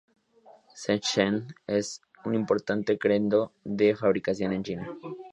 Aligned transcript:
Shenzhen 0.79 1.53
es 1.67 2.01
un 2.25 2.33
importante 2.33 2.97
centro 2.99 3.53
de 3.63 3.95
fabricación 3.95 4.51
en 4.53 4.63
China. 4.63 4.97